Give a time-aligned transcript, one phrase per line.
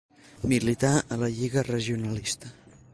[0.51, 2.51] Milità a la Lliga Regionalista.